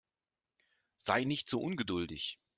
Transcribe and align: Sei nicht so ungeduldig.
Sei 0.97 1.25
nicht 1.25 1.47
so 1.47 1.61
ungeduldig. 1.61 2.39